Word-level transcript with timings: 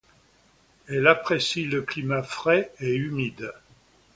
Elle 0.87 1.05
apprécie 1.05 1.63
le 1.65 1.83
climat 1.83 2.23
frais 2.23 2.71
et 2.79 2.91
humide. 2.95 3.51